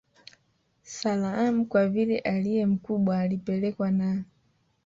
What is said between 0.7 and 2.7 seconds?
Salaam Kwa vile aliye